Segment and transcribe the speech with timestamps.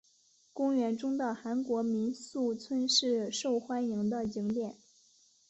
[0.51, 4.75] 公园中的韩国民俗村是受欢迎的景点。